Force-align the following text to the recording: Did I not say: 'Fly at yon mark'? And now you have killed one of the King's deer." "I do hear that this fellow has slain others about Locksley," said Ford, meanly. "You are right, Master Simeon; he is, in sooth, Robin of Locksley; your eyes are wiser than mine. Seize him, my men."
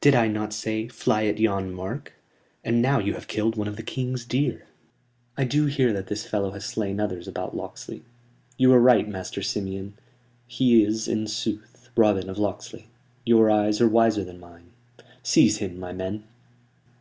Did 0.00 0.14
I 0.14 0.28
not 0.28 0.52
say: 0.52 0.86
'Fly 0.86 1.26
at 1.26 1.40
yon 1.40 1.74
mark'? 1.74 2.12
And 2.62 2.80
now 2.80 3.00
you 3.00 3.14
have 3.14 3.26
killed 3.26 3.56
one 3.56 3.66
of 3.66 3.74
the 3.74 3.82
King's 3.82 4.24
deer." 4.24 4.64
"I 5.36 5.42
do 5.42 5.66
hear 5.66 5.92
that 5.92 6.06
this 6.06 6.24
fellow 6.24 6.52
has 6.52 6.64
slain 6.64 7.00
others 7.00 7.26
about 7.26 7.56
Locksley," 7.56 7.96
said 7.96 8.04
Ford, 8.04 8.08
meanly. 8.14 8.54
"You 8.58 8.72
are 8.74 8.80
right, 8.80 9.08
Master 9.08 9.42
Simeon; 9.42 9.94
he 10.46 10.84
is, 10.84 11.08
in 11.08 11.26
sooth, 11.26 11.90
Robin 11.96 12.30
of 12.30 12.38
Locksley; 12.38 12.86
your 13.26 13.50
eyes 13.50 13.80
are 13.80 13.88
wiser 13.88 14.22
than 14.22 14.38
mine. 14.38 14.70
Seize 15.24 15.58
him, 15.58 15.80
my 15.80 15.92
men." 15.92 16.22